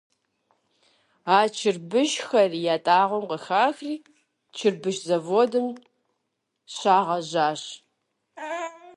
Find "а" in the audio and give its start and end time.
1.37-1.37